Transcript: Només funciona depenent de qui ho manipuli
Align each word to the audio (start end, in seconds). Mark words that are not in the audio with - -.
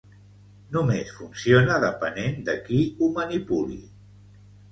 Només 0.75 1.11
funciona 1.17 1.75
depenent 1.83 2.41
de 2.47 2.57
qui 2.69 2.79
ho 3.01 3.11
manipuli 3.21 3.79